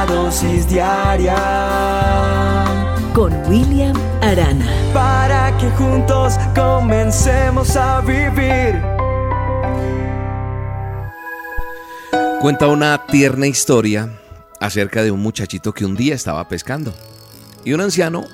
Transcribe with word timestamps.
La 0.00 0.06
dosis 0.06 0.66
diaria 0.66 1.36
con 3.12 3.34
William 3.50 3.94
Arana. 4.22 4.64
Para 4.94 5.54
que 5.58 5.68
juntos 5.72 6.38
comencemos 6.54 7.76
a 7.76 8.00
vivir. 8.00 8.80
Cuenta 12.40 12.68
una 12.68 13.04
tierna 13.08 13.46
historia 13.46 14.08
acerca 14.58 15.02
de 15.02 15.10
un 15.10 15.20
muchachito 15.20 15.74
que 15.74 15.84
un 15.84 15.96
día 15.96 16.14
estaba 16.14 16.48
pescando 16.48 16.94
y 17.62 17.74
un 17.74 17.82
anciano 17.82 18.24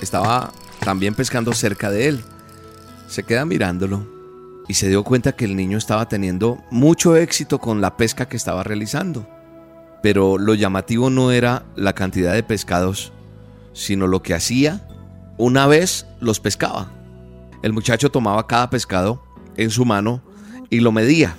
estaba 0.00 0.54
también 0.82 1.14
pescando 1.14 1.52
cerca 1.52 1.90
de 1.90 2.08
él. 2.08 2.24
Se 3.08 3.24
queda 3.24 3.44
mirándolo 3.44 4.06
y 4.68 4.72
se 4.72 4.88
dio 4.88 5.04
cuenta 5.04 5.32
que 5.32 5.44
el 5.44 5.54
niño 5.54 5.76
estaba 5.76 6.08
teniendo 6.08 6.64
mucho 6.70 7.14
éxito 7.14 7.58
con 7.58 7.82
la 7.82 7.98
pesca 7.98 8.26
que 8.26 8.38
estaba 8.38 8.64
realizando. 8.64 9.26
Pero 10.02 10.38
lo 10.38 10.54
llamativo 10.54 11.10
no 11.10 11.30
era 11.30 11.64
la 11.76 11.92
cantidad 11.92 12.32
de 12.32 12.42
pescados, 12.42 13.12
sino 13.72 14.06
lo 14.06 14.22
que 14.22 14.34
hacía 14.34 14.86
una 15.36 15.66
vez 15.66 16.06
los 16.20 16.40
pescaba. 16.40 16.90
El 17.62 17.72
muchacho 17.72 18.10
tomaba 18.10 18.46
cada 18.46 18.70
pescado 18.70 19.22
en 19.56 19.70
su 19.70 19.84
mano 19.84 20.22
y 20.70 20.80
lo 20.80 20.92
medía. 20.92 21.36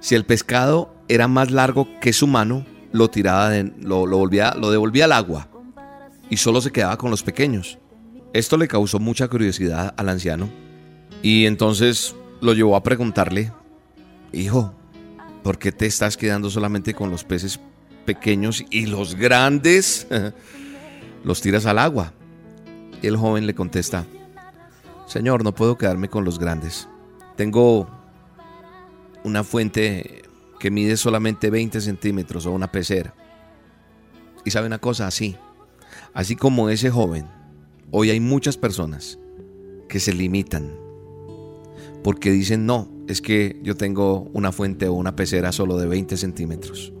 Si 0.00 0.14
el 0.14 0.24
pescado 0.24 0.94
era 1.08 1.26
más 1.26 1.50
largo 1.50 1.88
que 2.00 2.12
su 2.12 2.26
mano, 2.26 2.64
lo 2.92 3.08
tiraba, 3.10 3.50
lo, 3.80 4.06
volvía, 4.06 4.54
lo 4.54 4.70
devolvía 4.70 5.06
al 5.06 5.12
agua 5.12 5.48
y 6.30 6.36
solo 6.36 6.60
se 6.60 6.70
quedaba 6.70 6.96
con 6.98 7.10
los 7.10 7.22
pequeños. 7.22 7.78
Esto 8.32 8.56
le 8.56 8.68
causó 8.68 8.98
mucha 8.98 9.28
curiosidad 9.28 9.94
al 9.96 10.08
anciano 10.08 10.48
y 11.22 11.46
entonces 11.46 12.14
lo 12.40 12.52
llevó 12.52 12.76
a 12.76 12.82
preguntarle, 12.82 13.52
hijo, 14.32 14.74
¿por 15.42 15.58
qué 15.58 15.72
te 15.72 15.86
estás 15.86 16.16
quedando 16.16 16.50
solamente 16.50 16.94
con 16.94 17.10
los 17.10 17.24
peces 17.24 17.60
pequeños 18.04 18.64
y 18.70 18.86
los 18.86 19.14
grandes 19.14 20.06
los 21.24 21.40
tiras 21.40 21.66
al 21.66 21.78
agua? 21.78 22.12
Y 23.02 23.06
el 23.06 23.16
joven 23.16 23.46
le 23.46 23.54
contesta, 23.54 24.06
Señor, 25.06 25.44
no 25.44 25.54
puedo 25.54 25.78
quedarme 25.78 26.08
con 26.08 26.24
los 26.24 26.38
grandes. 26.38 26.88
Tengo 27.36 27.88
una 29.24 29.44
fuente 29.44 30.22
que 30.58 30.70
mide 30.70 30.96
solamente 30.96 31.50
20 31.50 31.80
centímetros 31.80 32.46
o 32.46 32.52
una 32.52 32.70
pecera. 32.72 33.14
Y 34.44 34.50
sabe 34.50 34.66
una 34.66 34.78
cosa, 34.78 35.06
así, 35.06 35.36
así 36.14 36.36
como 36.36 36.68
ese 36.68 36.90
joven, 36.90 37.26
hoy 37.90 38.10
hay 38.10 38.20
muchas 38.20 38.56
personas 38.56 39.18
que 39.88 40.00
se 40.00 40.12
limitan 40.12 40.74
porque 42.02 42.30
dicen, 42.30 42.66
no, 42.66 42.88
es 43.08 43.22
que 43.22 43.58
yo 43.62 43.76
tengo 43.76 44.28
una 44.34 44.52
fuente 44.52 44.86
o 44.86 44.92
una 44.92 45.16
pecera 45.16 45.50
solo 45.50 45.78
de 45.78 45.86
20 45.86 46.16
centímetros. 46.16 46.92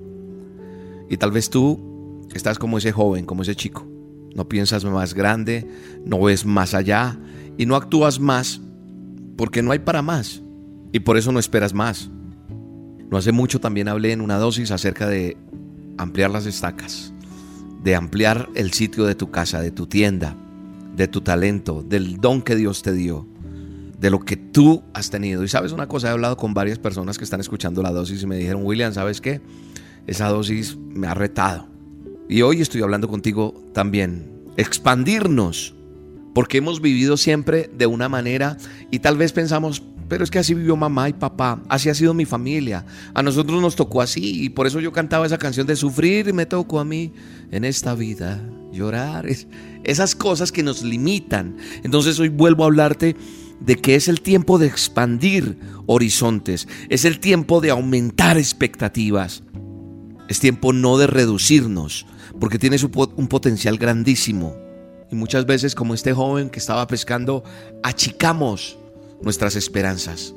Y 1.08 1.18
tal 1.18 1.30
vez 1.30 1.50
tú 1.50 2.26
estás 2.34 2.58
como 2.58 2.78
ese 2.78 2.92
joven, 2.92 3.26
como 3.26 3.42
ese 3.42 3.54
chico. 3.54 3.86
No 4.34 4.48
piensas 4.48 4.84
más 4.84 5.14
grande, 5.14 5.68
no 6.04 6.20
ves 6.20 6.46
más 6.46 6.74
allá 6.74 7.18
y 7.56 7.66
no 7.66 7.76
actúas 7.76 8.20
más 8.20 8.60
porque 9.36 9.62
no 9.62 9.72
hay 9.72 9.78
para 9.80 10.02
más. 10.02 10.42
Y 10.92 11.00
por 11.00 11.18
eso 11.18 11.30
no 11.30 11.38
esperas 11.38 11.74
más. 11.74 12.10
No 13.10 13.18
hace 13.18 13.32
mucho 13.32 13.60
también 13.60 13.88
hablé 13.88 14.12
en 14.12 14.20
una 14.20 14.38
dosis 14.38 14.70
acerca 14.70 15.08
de 15.08 15.36
ampliar 15.98 16.30
las 16.30 16.46
estacas, 16.46 17.12
de 17.82 17.94
ampliar 17.94 18.48
el 18.54 18.72
sitio 18.72 19.04
de 19.04 19.14
tu 19.14 19.30
casa, 19.30 19.60
de 19.60 19.70
tu 19.70 19.86
tienda, 19.86 20.36
de 20.96 21.08
tu 21.08 21.20
talento, 21.20 21.82
del 21.82 22.18
don 22.18 22.42
que 22.42 22.56
Dios 22.56 22.82
te 22.82 22.92
dio, 22.92 23.26
de 23.98 24.10
lo 24.10 24.20
que 24.20 24.36
tú 24.36 24.82
has 24.94 25.10
tenido. 25.10 25.42
Y 25.44 25.48
sabes 25.48 25.72
una 25.72 25.88
cosa, 25.88 26.08
he 26.08 26.10
hablado 26.10 26.36
con 26.36 26.54
varias 26.54 26.78
personas 26.78 27.18
que 27.18 27.24
están 27.24 27.40
escuchando 27.40 27.82
la 27.82 27.90
dosis 27.90 28.22
y 28.22 28.26
me 28.26 28.36
dijeron, 28.36 28.62
William, 28.64 28.92
¿sabes 28.92 29.20
qué? 29.20 29.40
Esa 30.06 30.28
dosis 30.28 30.76
me 30.76 31.06
ha 31.06 31.14
retado. 31.14 31.68
Y 32.28 32.42
hoy 32.42 32.60
estoy 32.60 32.82
hablando 32.82 33.08
contigo 33.08 33.54
también. 33.72 34.30
Expandirnos. 34.56 35.74
Porque 36.34 36.58
hemos 36.58 36.80
vivido 36.80 37.16
siempre 37.16 37.68
de 37.76 37.86
una 37.86 38.08
manera 38.08 38.56
y 38.92 39.00
tal 39.00 39.16
vez 39.16 39.32
pensamos, 39.32 39.82
pero 40.08 40.22
es 40.22 40.30
que 40.30 40.38
así 40.38 40.54
vivió 40.54 40.76
mamá 40.76 41.08
y 41.08 41.12
papá, 41.14 41.62
así 41.68 41.88
ha 41.88 41.94
sido 41.94 42.14
mi 42.14 42.26
familia. 42.26 42.84
A 43.12 43.22
nosotros 43.24 43.60
nos 43.60 43.74
tocó 43.74 44.02
así 44.02 44.44
y 44.44 44.48
por 44.50 44.68
eso 44.68 44.78
yo 44.78 44.92
cantaba 44.92 45.26
esa 45.26 45.38
canción 45.38 45.66
de 45.66 45.74
sufrir 45.74 46.28
y 46.28 46.32
me 46.32 46.46
tocó 46.46 46.78
a 46.78 46.84
mí 46.84 47.12
en 47.50 47.64
esta 47.64 47.94
vida 47.94 48.40
llorar. 48.72 49.26
esas 49.82 50.14
cosas 50.14 50.52
que 50.52 50.62
nos 50.62 50.82
limitan. 50.82 51.56
Entonces 51.82 52.20
hoy 52.20 52.28
vuelvo 52.28 52.62
a 52.62 52.66
hablarte 52.66 53.16
de 53.60 53.76
que 53.76 53.94
es 53.94 54.08
el 54.08 54.20
tiempo 54.20 54.58
de 54.58 54.66
expandir 54.66 55.58
horizontes, 55.86 56.68
es 56.88 57.04
el 57.04 57.20
tiempo 57.20 57.60
de 57.60 57.70
aumentar 57.70 58.38
expectativas. 58.38 59.42
Es 60.28 60.40
tiempo 60.40 60.72
no 60.72 60.98
de 60.98 61.06
reducirnos, 61.06 62.06
porque 62.38 62.58
tienes 62.58 62.84
un 62.84 63.28
potencial 63.28 63.78
grandísimo. 63.78 64.54
Y 65.10 65.14
muchas 65.14 65.46
veces, 65.46 65.74
como 65.74 65.94
este 65.94 66.12
joven 66.12 66.50
que 66.50 66.58
estaba 66.58 66.86
pescando, 66.86 67.42
achicamos 67.82 68.78
nuestras 69.22 69.56
esperanzas. 69.56 70.34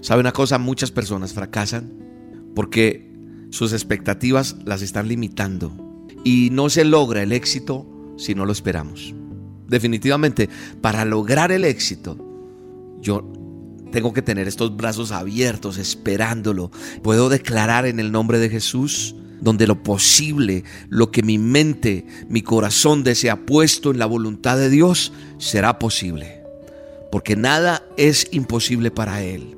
¿Sabe 0.00 0.20
una 0.20 0.32
cosa? 0.32 0.58
Muchas 0.58 0.90
personas 0.90 1.32
fracasan 1.32 1.92
porque 2.54 3.08
sus 3.50 3.72
expectativas 3.72 4.56
las 4.64 4.82
están 4.82 5.08
limitando 5.08 5.72
y 6.24 6.48
no 6.52 6.70
se 6.70 6.84
logra 6.84 7.22
el 7.22 7.32
éxito 7.32 7.86
si 8.16 8.34
no 8.34 8.44
lo 8.44 8.52
esperamos. 8.52 9.14
Definitivamente, 9.68 10.48
para 10.80 11.04
lograr 11.04 11.52
el 11.52 11.64
éxito, 11.64 12.18
yo 13.00 13.30
tengo 13.92 14.12
que 14.12 14.22
tener 14.22 14.48
estos 14.48 14.76
brazos 14.76 15.12
abiertos 15.12 15.78
esperándolo. 15.78 16.70
Puedo 17.02 17.28
declarar 17.28 17.86
en 17.86 18.00
el 18.00 18.10
nombre 18.10 18.38
de 18.38 18.50
Jesús 18.50 19.14
donde 19.40 19.68
lo 19.68 19.84
posible, 19.84 20.64
lo 20.88 21.12
que 21.12 21.22
mi 21.22 21.38
mente, 21.38 22.06
mi 22.28 22.42
corazón 22.42 23.04
desea 23.04 23.46
puesto 23.46 23.92
en 23.92 24.00
la 24.00 24.06
voluntad 24.06 24.58
de 24.58 24.68
Dios, 24.68 25.12
será 25.38 25.78
posible 25.78 26.38
porque 27.10 27.36
nada 27.36 27.82
es 27.96 28.28
imposible 28.32 28.90
para 28.90 29.22
Él. 29.22 29.56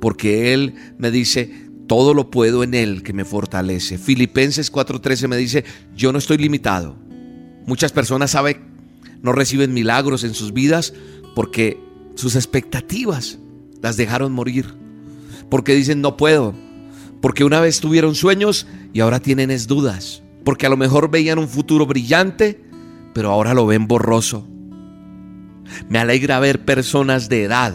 Porque 0.00 0.52
Él 0.52 0.74
me 0.98 1.10
dice, 1.10 1.50
todo 1.86 2.14
lo 2.14 2.30
puedo 2.30 2.62
en 2.62 2.74
Él 2.74 3.02
que 3.02 3.12
me 3.12 3.24
fortalece. 3.24 3.98
Filipenses 3.98 4.72
4:13 4.72 5.28
me 5.28 5.36
dice, 5.36 5.64
yo 5.96 6.12
no 6.12 6.18
estoy 6.18 6.38
limitado. 6.38 6.96
Muchas 7.66 7.92
personas 7.92 8.32
saben, 8.32 8.73
no 9.24 9.32
reciben 9.32 9.72
milagros 9.72 10.22
en 10.22 10.34
sus 10.34 10.52
vidas 10.52 10.92
porque 11.34 11.80
sus 12.14 12.36
expectativas 12.36 13.38
las 13.80 13.96
dejaron 13.96 14.32
morir. 14.32 14.74
Porque 15.48 15.74
dicen, 15.74 16.02
no 16.02 16.18
puedo. 16.18 16.54
Porque 17.22 17.42
una 17.42 17.58
vez 17.60 17.80
tuvieron 17.80 18.14
sueños 18.14 18.66
y 18.92 19.00
ahora 19.00 19.20
tienen 19.20 19.50
es 19.50 19.66
dudas. 19.66 20.22
Porque 20.44 20.66
a 20.66 20.68
lo 20.68 20.76
mejor 20.76 21.10
veían 21.10 21.38
un 21.38 21.48
futuro 21.48 21.86
brillante, 21.86 22.62
pero 23.14 23.30
ahora 23.30 23.54
lo 23.54 23.66
ven 23.66 23.88
borroso. 23.88 24.46
Me 25.88 25.98
alegra 25.98 26.38
ver 26.38 26.66
personas 26.66 27.30
de 27.30 27.44
edad 27.44 27.72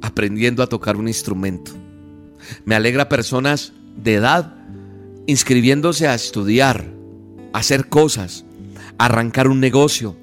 aprendiendo 0.00 0.62
a 0.62 0.68
tocar 0.68 0.96
un 0.96 1.08
instrumento. 1.08 1.72
Me 2.64 2.76
alegra 2.76 3.08
personas 3.08 3.72
de 3.96 4.14
edad 4.14 4.54
inscribiéndose 5.26 6.06
a 6.06 6.14
estudiar, 6.14 6.86
a 7.52 7.58
hacer 7.58 7.88
cosas, 7.88 8.44
arrancar 9.04 9.48
un 9.48 9.60
negocio. 9.60 10.16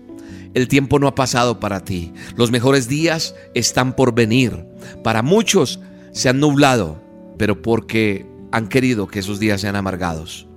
El 0.54 0.68
tiempo 0.68 1.00
no 1.00 1.08
ha 1.08 1.16
pasado 1.16 1.60
para 1.60 1.84
ti. 1.84 2.14
Los 2.36 2.52
mejores 2.52 2.88
días 2.88 3.36
están 3.54 3.96
por 3.96 4.14
venir. 4.14 4.66
Para 5.04 5.22
muchos 5.22 5.80
se 6.12 6.30
han 6.30 6.40
nublado, 6.40 7.02
pero 7.38 7.62
porque 7.62 8.26
han 8.52 8.68
querido 8.68 9.08
que 9.08 9.20
esos 9.20 9.40
días 9.40 9.62
sean 9.62 9.76
amargados 9.76 10.48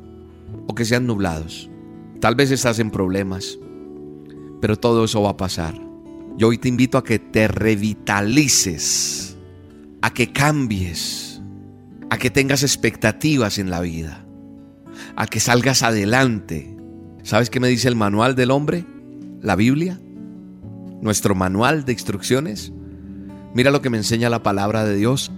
o 0.66 0.75
que 0.75 0.84
sean 0.84 1.06
nublados. 1.06 1.70
Tal 2.20 2.34
vez 2.34 2.50
estás 2.50 2.78
en 2.78 2.91
problemas, 2.91 3.58
pero 4.60 4.76
todo 4.76 5.04
eso 5.04 5.22
va 5.22 5.31
a 5.31 5.37
pasar. 5.37 5.75
Yo 6.37 6.48
hoy 6.48 6.58
te 6.58 6.69
invito 6.69 6.98
a 6.98 7.04
que 7.04 7.19
te 7.19 7.48
revitalices, 7.48 9.37
a 10.02 10.12
que 10.12 10.32
cambies, 10.32 11.41
a 12.10 12.19
que 12.19 12.31
tengas 12.31 12.62
expectativas 12.62 13.58
en 13.58 13.70
la 13.70 13.81
vida, 13.81 14.26
a 15.17 15.26
que 15.26 15.40
salgas 15.40 15.82
adelante. 15.82 16.76
¿Sabes 17.22 17.50
qué 17.50 17.61
me 17.61 17.69
dice 17.69 17.88
el 17.88 17.96
manual 17.96 18.34
del 18.34 18.50
hombre? 18.50 18.84
La 19.43 19.56
Biblia, 19.56 20.00
nuestro 21.00 21.34
manual 21.34 21.84
de 21.84 21.93
instrucciones. 21.93 22.72
Mira 23.55 23.70
lo 23.70 23.82
que 23.82 23.90
me 23.90 23.99
enseña 23.99 24.31
la 24.31 24.43
palabra 24.43 24.84
de 24.84 24.96
Dios 24.96 25.31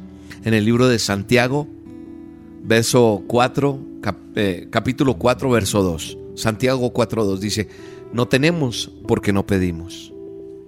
en 0.44 0.54
el 0.54 0.64
libro 0.64 0.88
de 0.88 0.98
Santiago, 0.98 1.68
verso 2.62 3.24
4, 3.26 3.80
eh, 4.36 4.68
capítulo 4.70 5.18
4, 5.18 5.50
verso 5.50 5.82
2. 5.82 6.18
Santiago 6.34 6.92
4, 6.92 7.24
2 7.24 7.40
dice, 7.40 7.68
no 8.12 8.28
tenemos 8.28 8.92
porque 9.06 9.32
no 9.32 9.46
pedimos. 9.46 10.12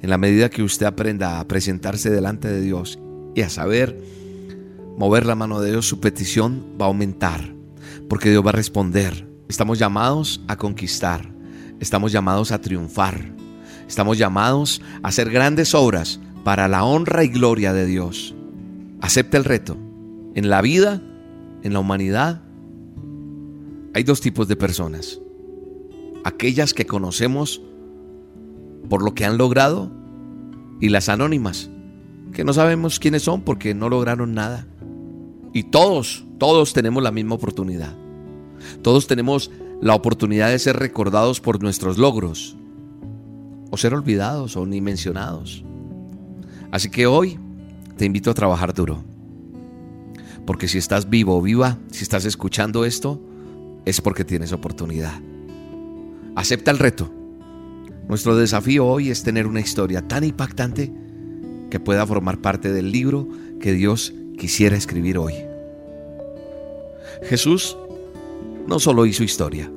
En 0.02 0.10
la 0.10 0.18
medida 0.18 0.50
que 0.50 0.62
usted 0.62 0.86
aprenda 0.86 1.40
a 1.40 1.48
presentarse 1.48 2.10
delante 2.10 2.48
de 2.48 2.60
Dios 2.60 2.98
y 3.34 3.42
a 3.42 3.48
saber 3.48 3.98
mover 4.96 5.26
la 5.26 5.34
mano 5.34 5.60
de 5.60 5.70
Dios, 5.70 5.86
su 5.86 6.00
petición 6.00 6.76
va 6.80 6.86
a 6.86 6.88
aumentar, 6.88 7.54
porque 8.08 8.30
Dios 8.30 8.44
va 8.44 8.50
a 8.50 8.52
responder. 8.52 9.33
Estamos 9.54 9.78
llamados 9.78 10.40
a 10.48 10.56
conquistar, 10.56 11.32
estamos 11.78 12.10
llamados 12.10 12.50
a 12.50 12.60
triunfar, 12.60 13.20
estamos 13.86 14.18
llamados 14.18 14.82
a 15.00 15.06
hacer 15.06 15.30
grandes 15.30 15.76
obras 15.76 16.18
para 16.42 16.66
la 16.66 16.82
honra 16.82 17.22
y 17.22 17.28
gloria 17.28 17.72
de 17.72 17.86
Dios. 17.86 18.34
Acepta 19.00 19.36
el 19.36 19.44
reto. 19.44 19.76
En 20.34 20.50
la 20.50 20.60
vida, 20.60 21.00
en 21.62 21.72
la 21.72 21.78
humanidad, 21.78 22.42
Hay 23.94 24.02
dos 24.02 24.20
tipos 24.20 24.48
de 24.48 24.56
personas. 24.56 25.20
Aquellas 26.24 26.74
que 26.74 26.84
conocemos 26.84 27.62
por 28.88 29.04
lo 29.04 29.14
que 29.14 29.24
han 29.24 29.38
logrado 29.38 29.92
y 30.80 30.88
las 30.88 31.08
anónimas, 31.08 31.70
que 32.32 32.42
no 32.42 32.52
sabemos 32.54 32.98
quiénes 32.98 33.22
son 33.22 33.42
porque 33.42 33.72
no 33.72 33.88
lograron 33.88 34.34
nada. 34.34 34.66
Y 35.52 35.62
todos, 35.62 36.26
todos 36.38 36.72
tenemos 36.72 37.04
la 37.04 37.12
misma 37.12 37.36
oportunidad. 37.36 38.03
Todos 38.82 39.06
tenemos 39.06 39.50
la 39.80 39.94
oportunidad 39.94 40.50
de 40.50 40.58
ser 40.58 40.76
recordados 40.76 41.40
por 41.40 41.62
nuestros 41.62 41.98
logros, 41.98 42.56
o 43.70 43.76
ser 43.76 43.94
olvidados 43.94 44.56
o 44.56 44.66
ni 44.66 44.80
mencionados. 44.80 45.64
Así 46.70 46.90
que 46.90 47.06
hoy 47.06 47.38
te 47.96 48.04
invito 48.04 48.30
a 48.30 48.34
trabajar 48.34 48.74
duro. 48.74 49.02
Porque 50.46 50.68
si 50.68 50.78
estás 50.78 51.08
vivo 51.08 51.36
o 51.36 51.42
viva, 51.42 51.78
si 51.90 52.02
estás 52.02 52.24
escuchando 52.24 52.84
esto, 52.84 53.20
es 53.84 54.00
porque 54.00 54.24
tienes 54.24 54.52
oportunidad. 54.52 55.14
Acepta 56.34 56.70
el 56.70 56.78
reto. 56.78 57.10
Nuestro 58.08 58.36
desafío 58.36 58.86
hoy 58.86 59.10
es 59.10 59.22
tener 59.22 59.46
una 59.46 59.60
historia 59.60 60.06
tan 60.06 60.24
impactante 60.24 60.92
que 61.70 61.80
pueda 61.80 62.06
formar 62.06 62.38
parte 62.38 62.72
del 62.72 62.92
libro 62.92 63.28
que 63.60 63.72
Dios 63.72 64.12
quisiera 64.38 64.76
escribir 64.76 65.18
hoy. 65.18 65.34
Jesús 67.22 67.76
no 68.66 68.78
solo 68.78 69.06
hizo 69.06 69.22
historia, 69.22 69.70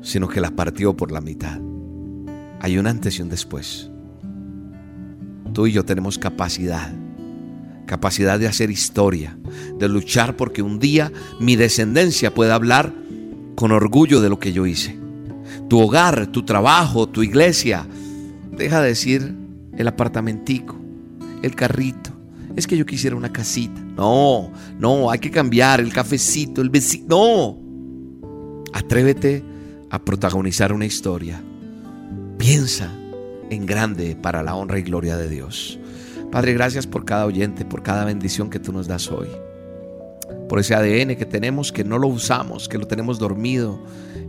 sino 0.00 0.28
que 0.28 0.40
la 0.40 0.50
partió 0.50 0.96
por 0.96 1.12
la 1.12 1.20
mitad. 1.20 1.60
Hay 2.60 2.78
un 2.78 2.86
antes 2.86 3.18
y 3.18 3.22
un 3.22 3.28
después. 3.28 3.90
Tú 5.52 5.66
y 5.66 5.72
yo 5.72 5.84
tenemos 5.84 6.18
capacidad, 6.18 6.92
capacidad 7.86 8.38
de 8.38 8.48
hacer 8.48 8.70
historia, 8.70 9.38
de 9.78 9.88
luchar 9.88 10.36
porque 10.36 10.62
un 10.62 10.78
día 10.78 11.12
mi 11.40 11.56
descendencia 11.56 12.34
pueda 12.34 12.54
hablar 12.54 12.94
con 13.54 13.70
orgullo 13.70 14.20
de 14.20 14.28
lo 14.28 14.38
que 14.38 14.52
yo 14.52 14.66
hice. 14.66 14.98
Tu 15.68 15.78
hogar, 15.78 16.28
tu 16.28 16.44
trabajo, 16.44 17.08
tu 17.08 17.22
iglesia, 17.22 17.86
deja 18.56 18.80
de 18.80 18.88
decir 18.88 19.34
el 19.76 19.88
apartamentico, 19.88 20.76
el 21.42 21.54
carrito. 21.54 22.11
Es 22.56 22.66
que 22.66 22.76
yo 22.76 22.84
quisiera 22.84 23.16
una 23.16 23.32
casita. 23.32 23.80
No, 23.80 24.52
no, 24.78 25.10
hay 25.10 25.18
que 25.18 25.30
cambiar 25.30 25.80
el 25.80 25.92
cafecito, 25.92 26.60
el 26.60 26.70
vecino. 26.70 27.06
No. 27.08 27.58
Atrévete 28.72 29.42
a 29.90 30.02
protagonizar 30.02 30.72
una 30.72 30.86
historia. 30.86 31.42
Piensa 32.38 32.90
en 33.50 33.66
grande 33.66 34.16
para 34.16 34.42
la 34.42 34.54
honra 34.54 34.78
y 34.78 34.82
gloria 34.82 35.16
de 35.16 35.28
Dios. 35.28 35.78
Padre, 36.30 36.54
gracias 36.54 36.86
por 36.86 37.04
cada 37.04 37.26
oyente, 37.26 37.64
por 37.64 37.82
cada 37.82 38.06
bendición 38.06 38.48
que 38.48 38.58
tú 38.58 38.72
nos 38.72 38.88
das 38.88 39.10
hoy. 39.10 39.28
Por 40.48 40.58
ese 40.58 40.74
ADN 40.74 41.16
que 41.16 41.26
tenemos, 41.26 41.72
que 41.72 41.84
no 41.84 41.98
lo 41.98 42.08
usamos, 42.08 42.68
que 42.68 42.78
lo 42.78 42.86
tenemos 42.86 43.18
dormido 43.18 43.78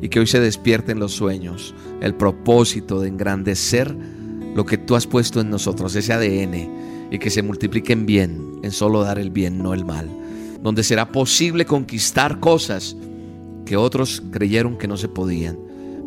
y 0.01 0.09
que 0.09 0.19
hoy 0.19 0.27
se 0.27 0.41
despierte 0.41 0.91
en 0.91 0.99
los 0.99 1.13
sueños. 1.13 1.73
El 2.01 2.13
propósito 2.15 2.99
de 2.99 3.07
engrandecer 3.07 3.95
lo 4.55 4.65
que 4.65 4.77
tú 4.77 4.95
has 4.95 5.07
puesto 5.07 5.41
en 5.41 5.49
nosotros, 5.49 5.95
ese 5.95 6.13
ADN, 6.13 7.09
y 7.11 7.19
que 7.19 7.29
se 7.29 7.43
multiplique 7.43 7.93
en 7.93 8.05
bien, 8.05 8.59
en 8.63 8.71
solo 8.71 9.03
dar 9.03 9.19
el 9.19 9.29
bien, 9.29 9.61
no 9.61 9.73
el 9.73 9.85
mal. 9.85 10.09
Donde 10.61 10.83
será 10.83 11.11
posible 11.11 11.65
conquistar 11.65 12.39
cosas 12.39 12.95
que 13.65 13.77
otros 13.77 14.21
creyeron 14.31 14.77
que 14.77 14.87
no 14.87 14.97
se 14.97 15.07
podían, 15.07 15.57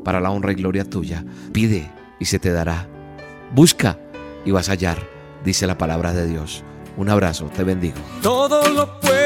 para 0.04 0.20
la 0.20 0.30
honra 0.30 0.52
y 0.52 0.56
gloria 0.56 0.84
tuya. 0.84 1.24
Pide 1.52 1.90
y 2.18 2.24
se 2.24 2.38
te 2.38 2.52
dará. 2.52 2.88
Busca 3.54 3.98
y 4.44 4.50
vas 4.50 4.68
a 4.68 4.72
hallar, 4.72 4.98
dice 5.44 5.66
la 5.66 5.78
palabra 5.78 6.12
de 6.12 6.26
Dios. 6.26 6.64
Un 6.96 7.10
abrazo, 7.10 7.50
te 7.54 7.64
bendigo. 7.64 7.96
Todo 8.22 8.66
lo 8.70 9.00
puedo 9.00 9.25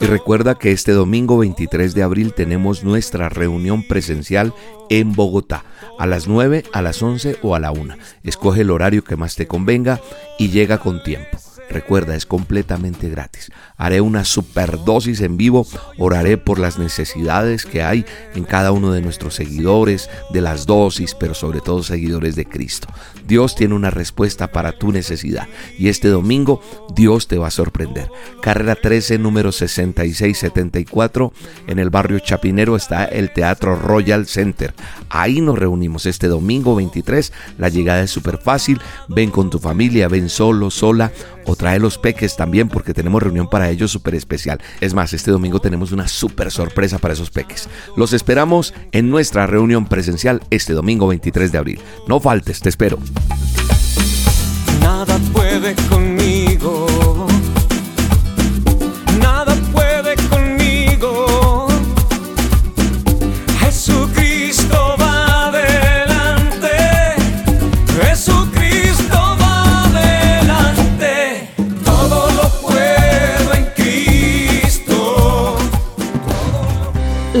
Y 0.00 0.06
recuerda 0.06 0.54
que 0.54 0.72
este 0.72 0.92
domingo 0.92 1.38
23 1.38 1.94
de 1.94 2.02
abril 2.02 2.34
tenemos 2.34 2.84
nuestra 2.84 3.28
reunión 3.28 3.86
presencial 3.86 4.52
en 4.90 5.12
Bogotá, 5.12 5.64
a 5.98 6.06
las 6.06 6.28
9, 6.28 6.64
a 6.72 6.82
las 6.82 7.02
11 7.02 7.38
o 7.42 7.54
a 7.54 7.60
la 7.60 7.72
1. 7.72 7.96
Escoge 8.22 8.60
el 8.60 8.70
horario 8.70 9.02
que 9.04 9.16
más 9.16 9.34
te 9.34 9.46
convenga 9.46 10.00
y 10.38 10.50
llega 10.50 10.78
con 10.78 11.02
tiempo. 11.02 11.38
Recuerda, 11.74 12.14
es 12.14 12.24
completamente 12.24 13.08
gratis. 13.08 13.50
Haré 13.76 14.00
una 14.00 14.24
superdosis 14.24 15.20
en 15.22 15.36
vivo, 15.36 15.66
oraré 15.98 16.38
por 16.38 16.60
las 16.60 16.78
necesidades 16.78 17.64
que 17.64 17.82
hay 17.82 18.06
en 18.36 18.44
cada 18.44 18.70
uno 18.70 18.92
de 18.92 19.00
nuestros 19.00 19.34
seguidores, 19.34 20.08
de 20.30 20.40
las 20.40 20.66
dosis, 20.66 21.16
pero 21.16 21.34
sobre 21.34 21.60
todo 21.60 21.82
seguidores 21.82 22.36
de 22.36 22.44
Cristo. 22.44 22.86
Dios 23.26 23.56
tiene 23.56 23.74
una 23.74 23.90
respuesta 23.90 24.52
para 24.52 24.78
tu 24.78 24.92
necesidad 24.92 25.48
y 25.76 25.88
este 25.88 26.06
domingo 26.06 26.60
Dios 26.94 27.26
te 27.26 27.38
va 27.38 27.48
a 27.48 27.50
sorprender. 27.50 28.08
Carrera 28.40 28.76
13, 28.76 29.18
número 29.18 29.50
6674, 29.50 31.32
en 31.66 31.80
el 31.80 31.90
barrio 31.90 32.20
Chapinero 32.20 32.76
está 32.76 33.04
el 33.04 33.32
Teatro 33.32 33.74
Royal 33.74 34.28
Center. 34.28 34.74
Ahí 35.10 35.40
nos 35.40 35.58
reunimos 35.58 36.06
este 36.06 36.28
domingo 36.28 36.76
23. 36.76 37.32
La 37.58 37.68
llegada 37.68 38.02
es 38.02 38.12
súper 38.12 38.38
fácil. 38.38 38.80
Ven 39.08 39.32
con 39.32 39.50
tu 39.50 39.58
familia, 39.58 40.06
ven 40.06 40.28
solo, 40.28 40.70
sola 40.70 41.10
o 41.46 41.56
trae 41.64 41.78
los 41.78 41.96
peques 41.96 42.36
también 42.36 42.68
porque 42.68 42.92
tenemos 42.92 43.22
reunión 43.22 43.48
para 43.48 43.70
ellos 43.70 43.90
súper 43.90 44.14
especial. 44.16 44.60
Es 44.82 44.92
más, 44.92 45.14
este 45.14 45.30
domingo 45.30 45.60
tenemos 45.60 45.92
una 45.92 46.06
súper 46.06 46.50
sorpresa 46.50 46.98
para 46.98 47.14
esos 47.14 47.30
peques. 47.30 47.70
Los 47.96 48.12
esperamos 48.12 48.74
en 48.92 49.08
nuestra 49.08 49.46
reunión 49.46 49.86
presencial 49.86 50.42
este 50.50 50.74
domingo 50.74 51.06
23 51.06 51.52
de 51.52 51.56
abril. 51.56 51.80
No 52.06 52.20
faltes, 52.20 52.60
te 52.60 52.68
espero. 52.68 52.98